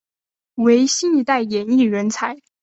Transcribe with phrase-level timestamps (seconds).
[0.55, 2.35] 为新一代演艺人才。